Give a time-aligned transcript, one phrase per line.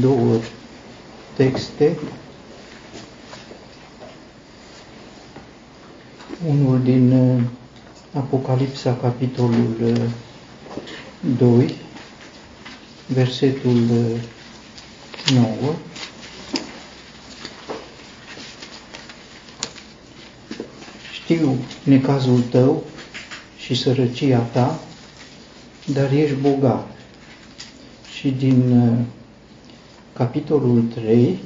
[0.00, 0.40] două
[1.36, 1.98] texte.
[6.48, 7.42] Unul din uh,
[8.12, 9.98] Apocalipsa, capitolul
[11.38, 11.70] 2, uh,
[13.06, 13.74] versetul
[15.34, 15.46] 9.
[15.62, 15.74] Uh,
[21.12, 22.84] Știu necazul tău
[23.58, 24.80] și sărăcia ta,
[25.86, 26.88] dar ești bogat.
[28.18, 28.84] Și din
[30.16, 31.38] capitolul 3,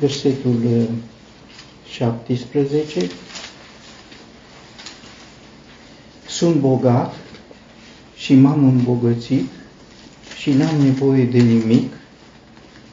[0.00, 0.88] versetul
[1.88, 3.10] 17,
[6.26, 7.14] sunt bogat
[8.16, 9.48] și m-am îmbogățit
[10.38, 11.92] și n-am nevoie de nimic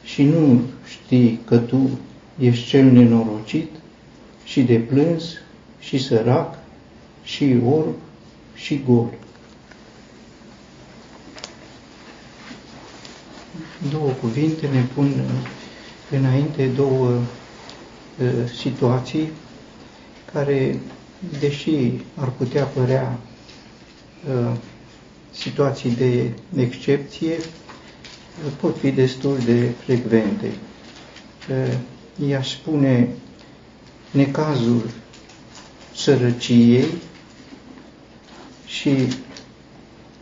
[0.04, 1.90] și nu știi că tu
[2.38, 3.70] ești cel nenorocit
[4.44, 5.24] și de plâns
[5.80, 6.58] și sărac
[7.24, 7.94] și orb
[8.54, 9.10] și gol.
[13.92, 15.12] Două cuvinte ne pun
[16.10, 19.28] înainte două uh, situații
[20.32, 20.78] care,
[21.40, 21.70] deși
[22.14, 23.18] ar putea părea
[24.28, 24.56] uh,
[25.32, 27.36] situații de excepție,
[28.60, 30.46] pot fi destul de frecvente.
[31.50, 31.74] Uh,
[32.28, 33.08] i-aș spune
[34.10, 34.90] necazul
[35.94, 36.84] sărăciei
[38.66, 38.90] și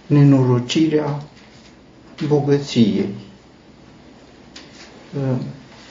[0.06, 1.22] nenorocirea
[2.28, 3.08] bogăției.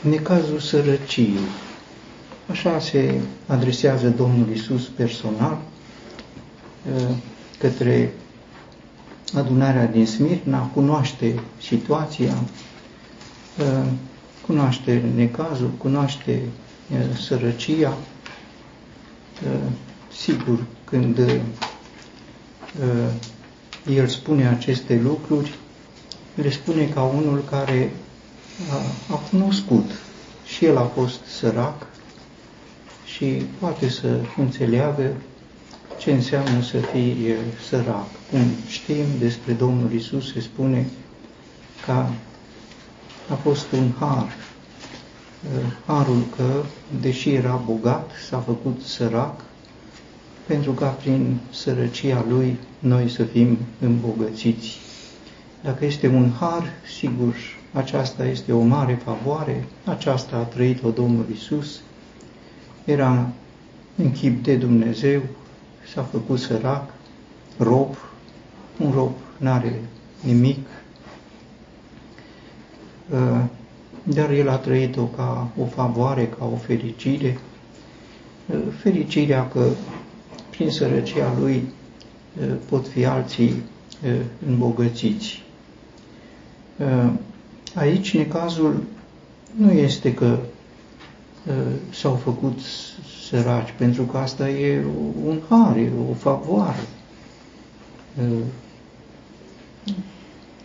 [0.01, 1.39] Necazul sărăciei.
[2.49, 5.57] Așa se adresează Domnul Isus personal
[7.59, 8.13] către
[9.33, 12.33] adunarea din Smirna, cunoaște situația,
[14.45, 16.41] cunoaște necazul, cunoaște
[17.19, 17.97] sărăcia.
[20.17, 21.19] Sigur, când
[23.95, 25.53] el spune aceste lucruri,
[26.35, 27.91] le spune ca unul care
[28.71, 29.91] a, a cunoscut
[30.45, 31.87] și el a fost sărac
[33.05, 33.25] și
[33.59, 35.13] poate să înțeleagă
[35.97, 37.33] ce înseamnă să fii
[37.69, 38.07] sărac.
[38.31, 40.87] Cum știm despre Domnul Isus, se spune
[41.85, 41.91] că
[43.29, 44.35] a fost un har.
[45.85, 46.63] Harul că,
[47.01, 49.41] deși era bogat, s-a făcut sărac,
[50.45, 54.77] pentru ca prin sărăcia lui noi să fim îmbogățiți.
[55.63, 56.63] Dacă este un har,
[56.99, 57.35] sigur,
[57.73, 61.81] aceasta este o mare favoare, aceasta a trăit-o Domnul Isus,
[62.85, 63.29] era
[63.95, 65.21] în chip de Dumnezeu,
[65.93, 66.93] s-a făcut sărac,
[67.57, 67.95] rob,
[68.77, 69.79] un rob n-are
[70.23, 70.67] nimic,
[73.09, 73.43] uh,
[74.03, 77.39] dar el a trăit-o ca o favoare, ca o fericire,
[78.45, 79.67] uh, fericirea că
[80.49, 81.63] prin sărăcia lui
[82.41, 83.63] uh, pot fi alții
[84.47, 85.43] îmbogățiți.
[87.75, 88.83] Aici necazul
[89.55, 90.37] nu este că
[91.91, 92.59] s-au făcut
[93.27, 94.83] săraci, pentru că asta e
[95.25, 96.87] un har, e o favoare.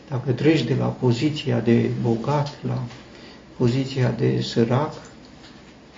[0.08, 2.82] Dacă treci de la poziția de bogat la
[3.56, 4.92] poziția de sărac,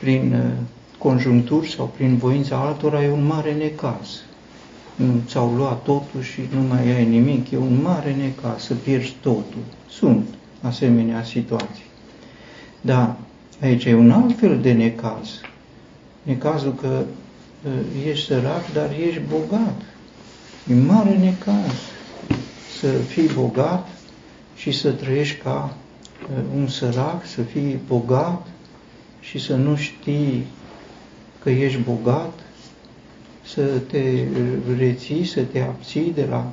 [0.00, 0.52] prin
[0.98, 4.08] conjuncturi sau prin voința altora, e un mare necaz.
[4.94, 9.16] Nu ți-au luat totul și nu mai ai nimic, e un mare necaz să pierzi
[9.20, 9.62] totul.
[9.88, 10.26] Sunt
[10.66, 11.84] asemenea situații.
[12.80, 13.16] Dar
[13.60, 15.40] aici e un alt fel de necaz.
[16.22, 17.04] Necazul că
[17.64, 17.72] uh,
[18.10, 19.80] ești sărac, dar ești bogat.
[20.70, 21.72] E mare necaz
[22.78, 23.88] să fii bogat
[24.56, 25.74] și să trăiești ca
[26.22, 28.46] uh, un sărac, să fii bogat
[29.20, 30.46] și să nu știi
[31.42, 32.32] că ești bogat,
[33.44, 34.24] să te
[34.78, 36.52] reții, să te abții de la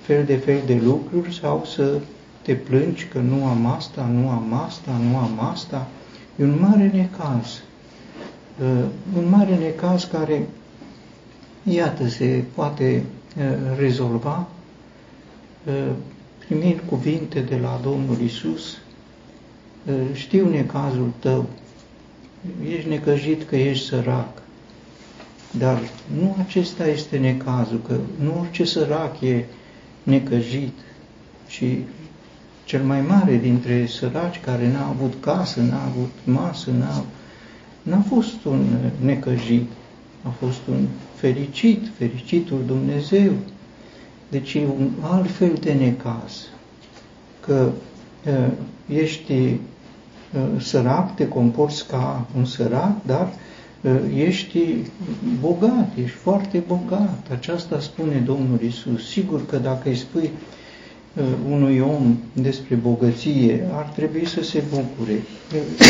[0.00, 2.00] fel de fel de lucruri sau să
[2.44, 5.88] te plângi că nu am asta, nu am asta, nu am asta.
[6.36, 7.62] E un mare necaz.
[8.60, 8.84] Uh,
[9.16, 10.48] un mare necaz care,
[11.62, 13.02] iată, se poate
[13.36, 13.44] uh,
[13.78, 14.48] rezolva
[15.66, 15.90] uh,
[16.46, 18.78] primind cuvinte de la Domnul Isus.
[20.12, 21.46] Știu necazul tău,
[22.68, 24.42] ești necăjit că ești sărac,
[25.50, 25.80] dar
[26.20, 29.44] nu acesta este necazul, că nu orice sărac e
[30.02, 30.78] necăjit,
[31.46, 31.64] ci
[32.64, 37.04] cel mai mare dintre săraci care n-a avut casă, n-a avut masă, n-a,
[37.82, 38.64] n-a fost un
[39.00, 39.70] necăjit,
[40.22, 43.32] a fost un fericit, fericitul Dumnezeu.
[44.28, 46.48] Deci e un alt fel de necaz,
[47.40, 47.70] că
[48.26, 48.52] uh,
[48.88, 53.32] ești uh, sărac, te comporți ca un sărac, dar
[53.80, 54.58] uh, ești
[55.40, 57.26] bogat, ești foarte bogat.
[57.30, 59.08] Aceasta spune Domnul Isus.
[59.08, 60.30] Sigur că dacă îi spui
[61.50, 65.22] unui om despre bogăție, ar trebui să se bucure.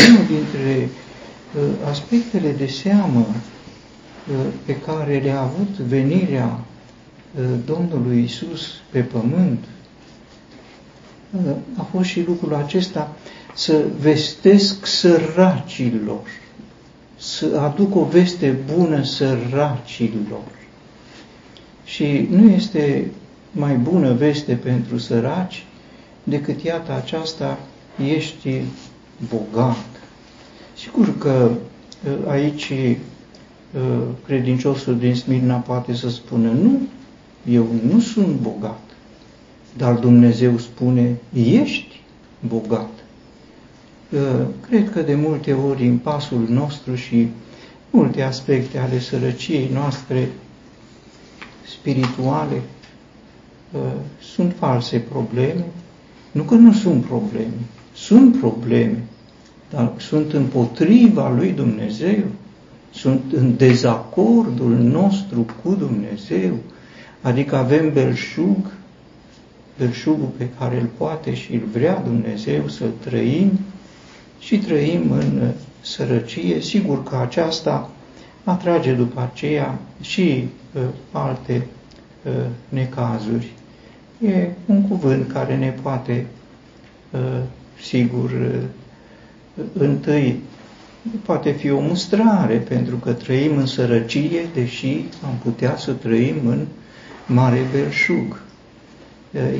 [0.09, 0.89] Unul dintre
[1.89, 3.25] aspectele de seamă
[4.65, 6.59] pe care le-a avut venirea
[7.65, 8.61] Domnului Isus
[8.91, 9.63] pe pământ
[11.77, 13.15] a fost și lucrul acesta
[13.55, 16.21] să vestesc săracilor,
[17.17, 20.43] să aduc o veste bună săracilor.
[21.85, 23.11] Și nu este
[23.55, 25.65] mai bună veste pentru săraci
[26.23, 27.59] decât iată aceasta,
[28.05, 28.61] ești
[29.29, 29.85] bogat.
[30.77, 31.51] Sigur că
[32.27, 36.79] ă, aici ă, credinciosul din Smirna poate să spună, nu,
[37.49, 38.81] eu nu sunt bogat,
[39.77, 42.01] dar Dumnezeu spune, ești
[42.47, 42.89] bogat.
[44.13, 47.27] Ă, cred că de multe ori în pasul nostru și
[47.89, 50.29] multe aspecte ale sărăciei noastre
[51.67, 52.61] spirituale
[54.19, 55.65] sunt false probleme.
[56.31, 57.53] Nu că nu sunt probleme,
[57.93, 59.03] sunt probleme,
[59.69, 62.23] dar sunt împotriva lui Dumnezeu,
[62.93, 66.53] sunt în dezacordul nostru cu Dumnezeu,
[67.21, 68.71] adică avem belșug,
[69.77, 73.59] belșugul pe care îl poate și îl vrea Dumnezeu să trăim
[74.39, 75.51] și trăim în
[75.81, 76.61] sărăcie.
[76.61, 77.89] Sigur că aceasta
[78.43, 80.81] atrage după aceea și uh,
[81.11, 81.74] alte uh,
[82.69, 83.53] necazuri.
[84.21, 86.25] E un cuvânt care ne poate,
[87.11, 87.41] uh,
[87.81, 90.39] sigur, uh, întâi
[91.25, 96.65] poate fi o mustrare, pentru că trăim în sărăcie, deși am putea să trăim în
[97.25, 98.41] mare belșug.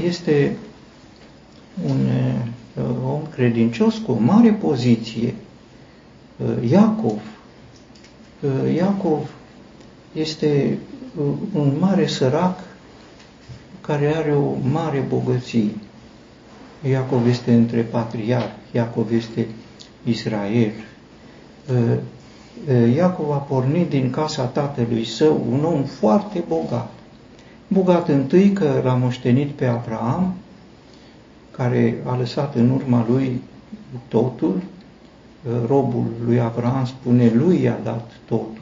[0.05, 0.55] Este
[1.85, 2.07] un
[3.05, 5.33] om credincios cu o mare poziție.
[6.69, 7.19] Iacov.
[8.75, 9.29] Iacov
[10.15, 10.77] este
[11.53, 12.59] un mare sărac
[13.81, 15.71] care are o mare bogăție.
[16.89, 19.47] Iacov este între patriarhi, Iacov este
[20.03, 20.71] Israel.
[21.71, 21.97] Uh,
[22.69, 26.91] uh, Iacov a pornit din casa tatălui său un om foarte bogat.
[27.67, 30.33] Bogat întâi că l-a moștenit pe Abraham,
[31.51, 33.41] care a lăsat în urma lui
[34.07, 34.55] totul.
[34.55, 38.54] Uh, robul lui Abraham spune, lui i-a dat totul,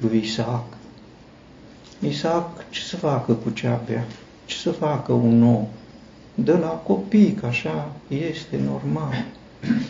[0.00, 0.64] lui Isaac.
[2.00, 4.04] Isaac ce să facă cu ce avea?
[4.44, 5.66] Ce să facă un om?
[6.34, 9.24] De la copii, că așa este normal.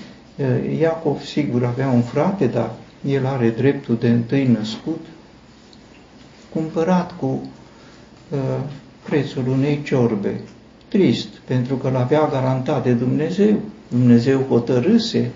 [0.80, 2.70] Iacov, sigur, avea un frate, dar
[3.06, 5.06] el are dreptul de întâi născut,
[6.52, 8.38] cumpărat cu uh,
[9.02, 10.40] prețul unei ciorbe.
[10.88, 13.60] Trist, pentru că l-avea garantat de Dumnezeu.
[13.88, 15.30] Dumnezeu hotărâse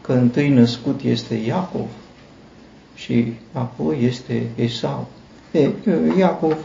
[0.00, 1.86] că întâi născut este Iacov
[2.96, 5.06] și apoi este Esau.
[5.52, 5.68] E,
[6.18, 6.56] Iacov,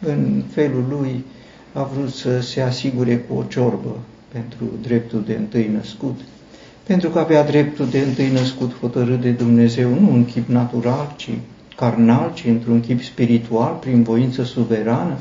[0.00, 1.24] în felul lui,
[1.72, 3.98] a vrut să se asigure cu o ciorbă
[4.28, 6.20] pentru dreptul de întâi născut
[6.88, 11.30] pentru că avea dreptul de întâi născut hotărât de Dumnezeu, nu în chip natural, ci
[11.76, 15.18] carnal, ci într-un chip spiritual, prin voință suverană.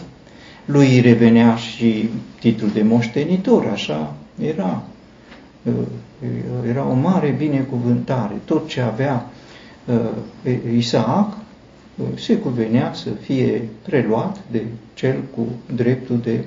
[0.65, 2.09] Lui îi revenea și
[2.39, 4.83] titlul de moștenitor, așa era.
[5.63, 5.73] Uh,
[6.67, 8.33] era o mare binecuvântare.
[8.45, 9.36] Tot ce avea uh,
[10.77, 11.37] Isaac
[11.95, 14.63] uh, se cuvenea să fie preluat de
[14.93, 16.43] cel cu dreptul de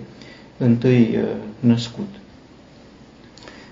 [0.58, 1.19] întâi
[1.60, 2.08] născut.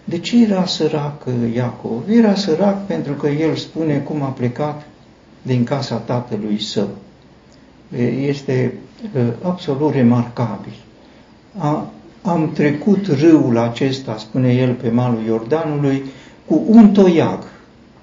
[0.09, 2.09] De ce era sărac uh, Iacov?
[2.09, 4.87] Era sărac pentru că el spune cum a plecat
[5.43, 6.89] din casa tatălui său.
[8.21, 8.75] Este
[9.15, 10.73] uh, absolut remarcabil.
[11.59, 11.91] A,
[12.23, 16.05] am trecut râul acesta, spune el pe malul Iordanului,
[16.47, 17.43] cu un toiag.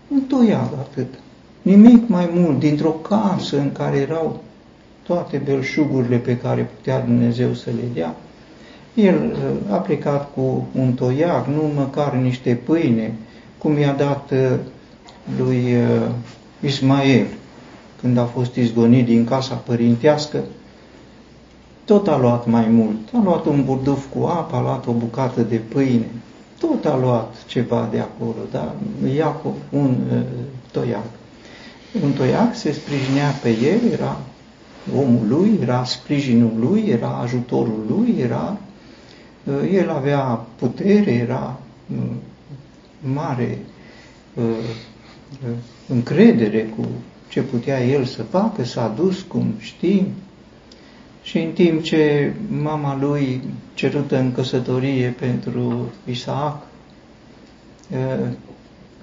[0.08, 1.14] Un toiag atât.
[1.66, 4.40] Nimic mai mult, dintr-o casă în care erau
[5.04, 8.16] toate belșugurile pe care putea Dumnezeu să le dea,
[8.94, 13.14] el uh, a plecat cu un toiac, nu măcar niște pâine,
[13.58, 14.58] cum i-a dat uh,
[15.38, 16.08] lui uh,
[16.62, 17.26] Ismael
[18.02, 20.44] când a fost izgonit din casa părintească,
[21.86, 22.98] tot a luat mai mult.
[23.14, 26.10] A luat un burduf cu apă, a luat o bucată de pâine,
[26.60, 28.72] tot a luat ceva de acolo, dar
[29.16, 30.22] Iacov un uh,
[30.72, 31.06] toiac.
[32.04, 34.22] Un toiac se sprijinea pe el, era
[34.96, 38.58] omul lui, era sprijinul lui, era ajutorul lui, era
[39.46, 41.60] Uh, el avea putere, era
[41.96, 42.16] uh,
[43.14, 43.60] mare
[44.34, 44.44] uh,
[45.88, 46.88] încredere cu
[47.28, 50.08] ce putea el să facă, s-a dus, cum știm,
[51.24, 53.42] și în timp ce mama lui,
[53.74, 56.64] cerută în căsătorie pentru Isaac,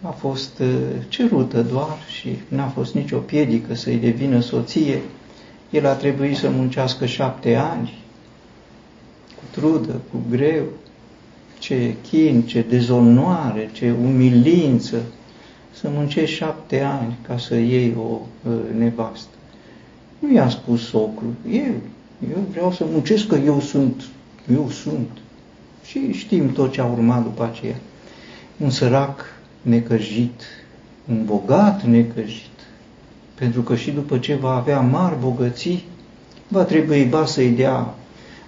[0.03, 0.63] a fost
[1.09, 5.01] cerută doar și n-a fost nicio piedică să-i devină soție,
[5.71, 8.03] el a trebuit să muncească șapte ani
[9.53, 10.65] trudă, cu greu,
[11.59, 15.03] ce chin, ce dezonoare, ce umilință,
[15.73, 19.35] să muncești șapte ani ca să iei o uh, nevastă.
[20.19, 21.75] Nu i-a spus socrul, eu,
[22.31, 24.03] eu vreau să muncesc că eu sunt,
[24.55, 25.09] eu sunt.
[25.85, 27.77] Și știm tot ce a urmat după aceea.
[28.57, 29.25] Un sărac
[29.63, 30.41] necăjit,
[31.09, 32.51] un bogat necăjit,
[33.35, 35.85] pentru că și după ce va avea mari bogății,
[36.49, 37.95] va trebui ba să-i dea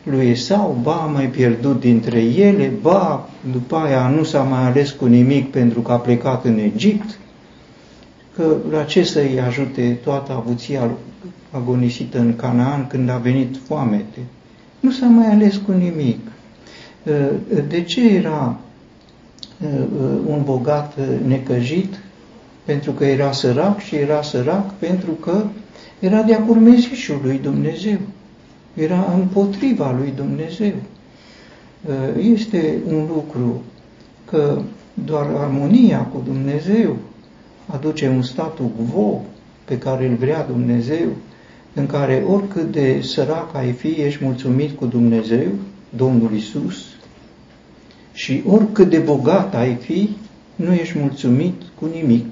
[0.04, 4.90] lui Esau, ba a mai pierdut dintre ele, ba după aia nu s-a mai ales
[4.90, 7.18] cu nimic pentru că a plecat în Egipt,
[8.36, 10.90] că la ce să-i ajute toată avuția
[11.50, 14.18] agonisită în Canaan când a venit foamete?
[14.80, 16.18] Nu s-a mai ales cu nimic.
[17.68, 18.58] De ce era
[20.26, 20.94] un bogat
[21.26, 21.94] necăjit?
[22.64, 25.44] Pentru că era sărac și era sărac pentru că
[25.98, 27.98] era de-a curmezișul lui Dumnezeu
[28.74, 30.72] era împotriva lui Dumnezeu.
[31.86, 33.62] Uh, este un lucru
[34.24, 34.62] că
[34.94, 36.96] doar armonia cu Dumnezeu
[37.66, 39.24] aduce un statu quo
[39.64, 41.08] pe care îl vrea Dumnezeu,
[41.74, 45.48] în care oricât de sărac ai fi, ești mulțumit cu Dumnezeu,
[45.96, 46.83] Domnul Isus,
[48.14, 50.16] și oricât de bogat ai fi,
[50.56, 52.24] nu ești mulțumit cu nimic.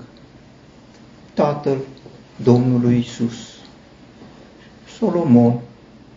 [1.34, 1.76] Tatăl
[2.42, 3.34] Domnului Isus.
[4.98, 5.58] Solomon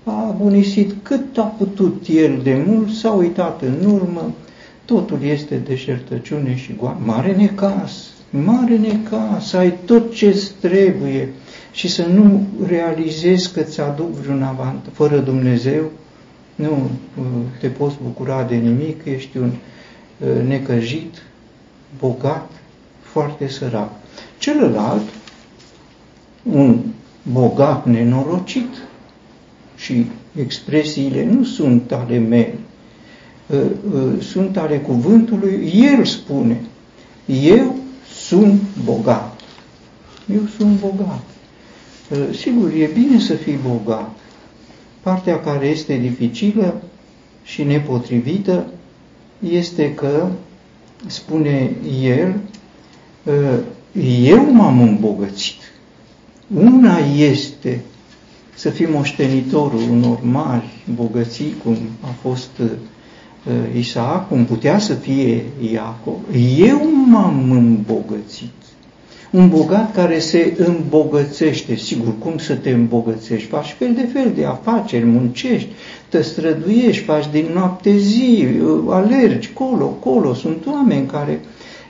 [0.04, 4.34] a abunisit cât a putut el de mult, s-a uitat în urmă,
[4.86, 7.00] totul este deșertăciune și goană.
[7.04, 7.92] Mare necas,
[8.30, 11.30] mare necas, ai tot ce trebuie
[11.72, 15.92] și să nu realizezi că ți aduc vreun avant fără Dumnezeu,
[16.56, 16.90] nu
[17.60, 19.52] te poți bucura de nimic, ești un
[20.20, 21.22] uh, necăjit,
[22.00, 22.52] bogat,
[23.02, 23.90] foarte sărac.
[24.38, 25.10] Celălalt,
[26.44, 26.80] un
[27.24, 28.70] bogat nenorocit,
[29.76, 30.06] și
[30.40, 32.58] expresiile nu sunt ale mele,
[33.52, 33.58] ă,
[33.96, 36.62] ă, sunt ale cuvântului, el spune,
[37.26, 37.76] eu
[38.14, 39.40] sunt bogat.
[40.34, 41.24] Eu sunt bogat.
[42.12, 44.18] Ă, sigur, e bine să fii bogat.
[45.06, 46.82] Partea care este dificilă
[47.44, 48.66] și nepotrivită
[49.50, 50.28] este că,
[51.06, 51.72] spune
[52.02, 52.36] el,
[54.22, 55.56] eu m-am îmbogățit.
[56.56, 57.82] Una este
[58.56, 62.70] să fii moștenitorul unor mari bogății, cum a fost uh,
[63.78, 66.20] Isaac, cum putea să fie Iacov,
[66.58, 68.65] eu m-am îmbogățit.
[69.36, 73.48] Un bogat care se îmbogățește, sigur, cum să te îmbogățești?
[73.48, 75.70] Faci fel de fel de afaceri, muncești,
[76.10, 80.34] te străduiești, faci din noapte zi, uh, alergi, colo, colo.
[80.34, 81.40] Sunt oameni care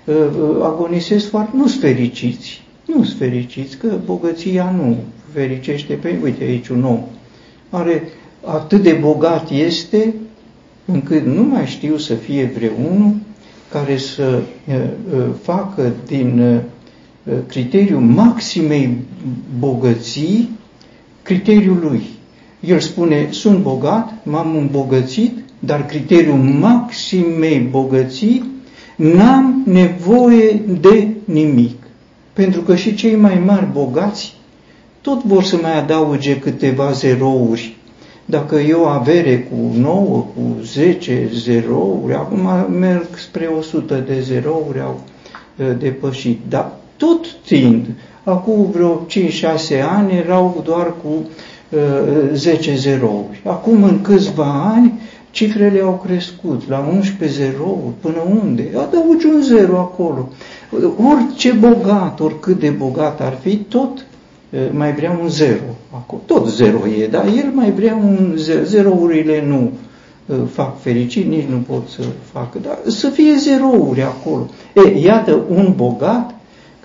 [0.05, 0.15] uh,
[0.63, 4.97] agonisesc foarte, nu-s fericiți, nu-s fericiți, că bogăția nu
[5.33, 6.99] fericește pe, uite aici un om,
[7.69, 8.03] are
[8.43, 10.13] atât de bogat este,
[10.85, 13.15] încât nu mai știu să fie vreunul
[13.71, 14.75] care să uh,
[15.15, 16.59] uh, facă din uh,
[17.47, 18.97] criteriul maximei
[19.59, 20.49] bogății
[21.21, 22.01] criteriul lui.
[22.59, 28.51] El spune, sunt bogat, m-am îmbogățit, dar criteriul maximei bogății,
[28.95, 31.75] n-am nevoie de nimic.
[32.33, 34.33] Pentru că și cei mai mari bogați
[35.01, 37.75] tot vor să mai adauge câteva zerouri.
[38.25, 45.01] Dacă eu avere cu 9, cu 10 zerouri, acum merg spre 100 de zerouri, au
[45.57, 46.39] uh, depășit.
[46.49, 47.85] Dar tot tind,
[48.23, 51.07] acum vreo 5-6 ani erau doar cu
[51.69, 51.79] uh,
[52.33, 53.41] 10 zerouri.
[53.45, 54.99] Acum în câțiva ani
[55.31, 58.69] cifrele au crescut la 11 zerouri, până unde?
[58.75, 60.29] Adaugi un zero acolo.
[61.13, 64.05] Orice bogat, oricât de bogat ar fi, tot
[64.71, 65.63] mai vrea un zero.
[65.91, 66.21] Acolo.
[66.25, 68.63] Tot zero e, dar el mai vrea un zero.
[68.63, 69.71] Zerourile nu
[70.51, 74.47] fac fericit, nici nu pot să facă, dar să fie zerouri acolo.
[74.73, 76.34] E, iată un bogat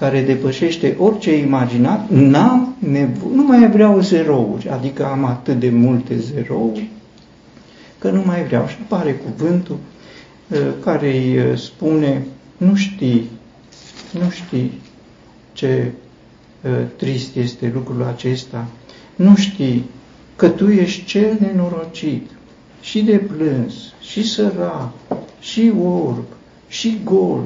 [0.00, 6.18] care depășește orice imaginat, n-am nevo- nu mai vreau zerouri, adică am atât de multe
[6.18, 6.88] zerouri,
[7.98, 8.66] că nu mai vreau.
[8.66, 9.76] Și apare cuvântul
[10.84, 12.22] care îi spune,
[12.56, 13.30] nu știi,
[14.12, 14.72] nu știi
[15.52, 15.92] ce
[16.64, 18.66] Ă, trist este lucrul acesta,
[19.16, 19.84] nu știi
[20.36, 22.30] că tu ești cel nenorocit
[22.80, 24.92] și de plâns, și sărac,
[25.40, 26.24] și orb,
[26.68, 27.44] și gol.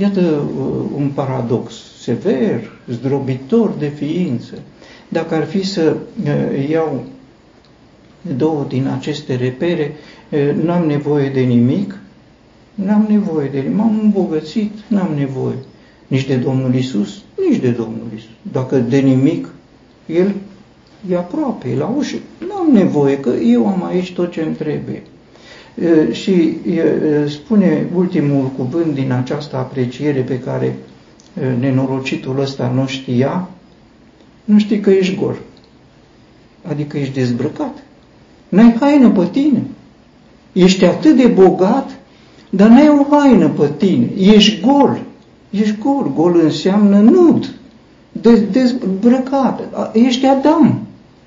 [0.00, 0.62] Iată ă,
[0.96, 4.54] un paradox sever, zdrobitor de ființă.
[5.08, 6.30] Dacă ar fi să ă,
[6.70, 7.04] iau
[8.36, 9.94] două din aceste repere,
[10.64, 11.98] n-am nevoie de nimic,
[12.74, 15.54] n-am nevoie de nimic, m-am îmbogățit, n-am nevoie
[16.06, 18.30] nici de Domnul Isus, nici de Domnul Isus.
[18.52, 19.48] Dacă de nimic,
[20.06, 20.34] El
[21.10, 22.16] e aproape, e la ușă.
[22.46, 25.02] Nu am nevoie, că eu am aici tot ce îmi trebuie.
[26.10, 26.56] Și
[27.26, 30.76] spune ultimul cuvânt din această apreciere pe care
[31.60, 33.48] nenorocitul ăsta nu știa,
[34.44, 35.36] nu știi că ești gol.
[36.68, 37.82] Adică ești dezbrăcat.
[38.48, 39.62] N-ai haină pe tine.
[40.52, 41.90] Ești atât de bogat,
[42.50, 44.10] dar n-ai o haină pe tine.
[44.18, 45.00] Ești gol.
[45.50, 46.12] Ești gol.
[46.14, 47.54] Gol înseamnă nud.
[48.50, 49.60] dezbrăcat.
[49.92, 50.80] Ești Adam.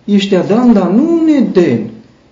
[0.06, 1.90] Ești Adam, dar nu un Eden.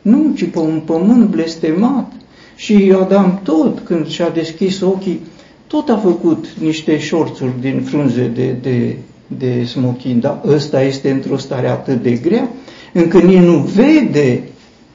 [0.09, 2.11] Nu, ci pe un pământ blestemat.
[2.55, 5.19] Și Adam tot, când și-a deschis ochii,
[5.67, 8.97] tot a făcut niște șorțuri din frunze de, de,
[9.27, 12.49] de smochin, dar ăsta este într-o stare atât de grea,
[12.93, 14.41] încât nici nu vede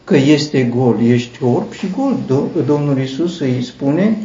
[0.05, 2.17] că este gol, ești orb și gol.
[2.67, 4.17] Domnul Isus îi spune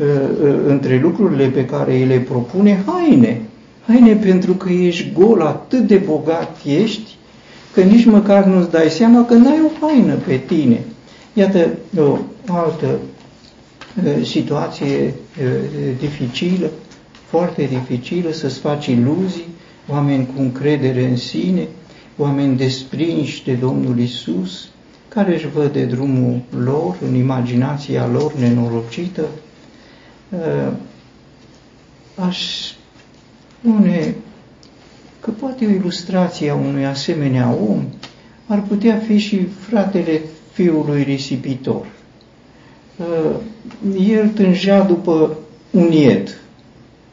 [0.00, 3.40] ă, ă, între lucrurile pe care îi le propune haine.
[3.86, 7.16] Haine pentru că ești gol, atât de bogat ești,
[7.72, 10.80] că nici măcar nu-ți dai seama că n-ai o haină pe tine.
[11.32, 12.98] Iată o altă
[14.20, 15.14] ă, situație
[15.98, 16.70] dificilă,
[17.26, 19.46] foarte dificilă, să-ți faci iluzii,
[19.88, 21.68] oameni cu încredere în sine,
[22.16, 24.68] oameni desprinși de Domnul Isus,
[25.08, 29.24] care își văd de drumul lor, în imaginația lor nenorocită,
[30.32, 30.72] ă,
[32.26, 32.38] aș
[33.60, 34.14] spune
[35.22, 37.84] că poate o ilustrație a unui asemenea om
[38.46, 40.20] ar putea fi și fratele
[40.52, 41.86] fiului risipitor.
[43.00, 43.40] Ă,
[44.08, 45.36] el tângea după
[45.70, 46.40] un ied.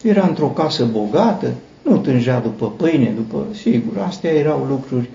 [0.01, 5.09] Era într-o casă bogată, nu tângea după pâine, după, sigur, astea erau lucruri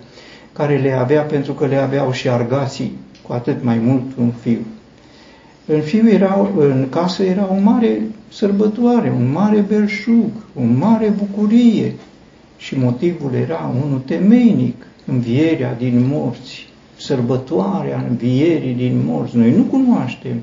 [0.52, 4.60] care le avea pentru că le aveau și argații, cu atât mai mult un fiu.
[5.66, 11.94] În, fiu era, în casă era o mare sărbătoare, un mare belșug, o mare bucurie
[12.64, 19.37] și motivul era unul temeinic, învierea din morți, sărbătoarea învierii din morți.
[19.37, 20.42] Noi nu cunoaștem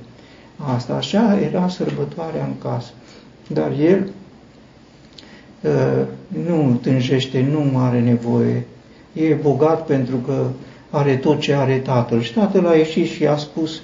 [0.58, 2.92] asta, așa era sărbătoarea în casă.
[3.48, 4.10] Dar el
[5.62, 6.06] uh,
[6.46, 8.66] nu tânjește, nu are nevoie
[9.14, 10.48] e bogat pentru că
[10.90, 12.22] are tot ce are tatăl.
[12.22, 13.82] Și tatăl a ieșit și a spus,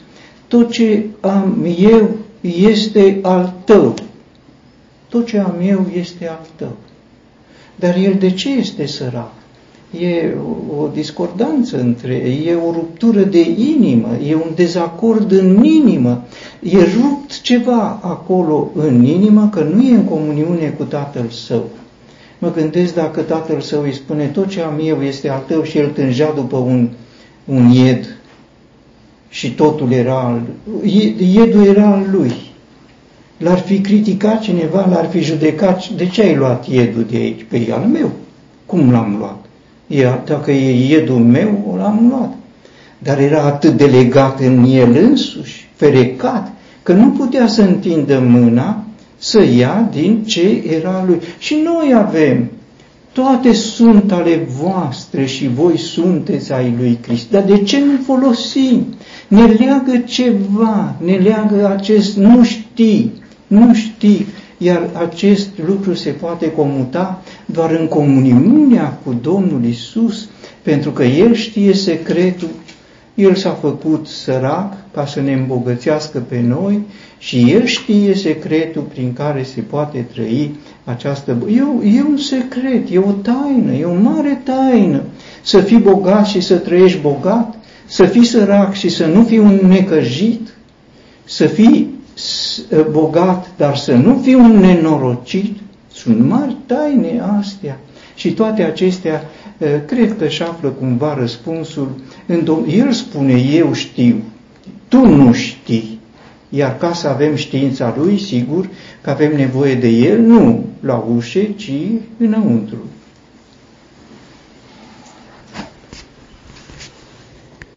[0.47, 2.09] tot ce am eu
[2.41, 3.93] este al tău.
[5.09, 6.75] Tot ce am eu este al tău.
[7.79, 9.31] Dar el de ce este sărac?
[9.99, 10.33] E
[10.77, 12.13] o discordanță între,
[12.45, 16.23] e o ruptură de inimă, e un dezacord în inimă,
[16.59, 21.69] e rupt ceva acolo în inimă că nu e în comuniune cu tatăl său.
[22.39, 25.77] Mă gândesc dacă tatăl său îi spune tot ce am eu este al tău și
[25.77, 26.89] el tângea după un,
[27.45, 28.17] un ied
[29.29, 30.41] și totul era al
[31.17, 32.46] iedul era al lui.
[33.37, 37.45] L-ar fi criticat cineva, l-ar fi judecat, de ce ai luat iedul de aici?
[37.49, 38.11] Pe păi, al meu.
[38.65, 39.45] Cum l-am luat?
[39.87, 42.33] E, dacă e iedul meu, l-am luat.
[42.99, 46.51] Dar era atât de legat în el însuși, ferecat,
[46.83, 48.83] că nu putea să întindă mâna
[49.17, 51.19] să ia din ce era lui.
[51.37, 52.49] Și noi avem,
[53.11, 57.29] toate sunt ale voastre și voi sunteți ai lui Crist.
[57.31, 58.85] Dar de ce nu folosim?
[59.27, 63.11] Ne leagă ceva, ne leagă acest nu știi,
[63.47, 64.25] nu știi,
[64.57, 70.29] iar acest lucru se poate comuta doar în comuniunea cu Domnul Isus,
[70.61, 72.49] pentru că El știe secretul,
[73.15, 76.79] El s-a făcut sărac ca să ne îmbogățească pe noi
[77.17, 80.51] și El știe secretul prin care se poate trăi
[80.83, 81.37] această...
[81.47, 85.01] E, e un secret, e o taină, e o mare taină.
[85.41, 87.55] Să fii bogat și să trăiești bogat,
[87.85, 90.53] să fii sărac și să nu fii un necăjit,
[91.23, 91.96] să fii
[92.91, 95.57] bogat, dar să nu fii un nenorocit.
[95.93, 97.79] Sunt mari taine astea.
[98.15, 99.21] Și toate acestea,
[99.85, 101.89] cred că își află cumva răspunsul.
[102.67, 104.15] El spune, eu știu,
[104.87, 105.99] tu nu știi.
[106.49, 108.69] Iar ca să avem știința lui, sigur
[109.01, 111.71] că avem nevoie de el, nu la ușe, ci
[112.17, 112.77] înăuntru.